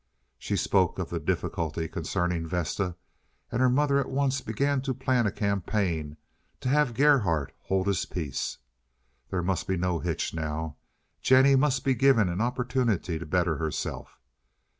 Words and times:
She 0.39 0.55
spoke 0.57 0.97
of 0.97 1.11
the 1.11 1.19
difficulty 1.19 1.87
concerning 1.87 2.47
Vesta, 2.47 2.95
and 3.51 3.61
her 3.61 3.69
mother 3.69 3.99
at 3.99 4.09
once 4.09 4.41
began 4.41 4.81
to 4.81 4.95
plan 4.95 5.27
a 5.27 5.31
campaign 5.31 6.17
to 6.61 6.69
have 6.69 6.95
Gerhardt 6.95 7.53
hold 7.65 7.85
his 7.85 8.07
peace. 8.07 8.57
There 9.29 9.43
must 9.43 9.67
be 9.67 9.77
no 9.77 9.99
hitch 9.99 10.33
now. 10.33 10.77
Jennie 11.21 11.55
must 11.55 11.85
be 11.85 11.93
given 11.93 12.29
an 12.29 12.41
opportunity 12.41 13.19
to 13.19 13.27
better 13.27 13.57
herself. 13.57 14.19